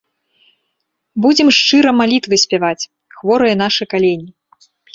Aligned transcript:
Будзем 1.25 1.51
шчыра 1.59 1.91
малітвы 1.99 2.35
спяваць, 2.47 2.89
хворыя 3.21 3.55
нашы 3.63 3.83
калені. 3.95 4.29